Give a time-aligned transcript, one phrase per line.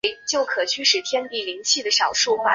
[0.03, 0.07] 中华
[0.51, 1.61] 民国军事将领。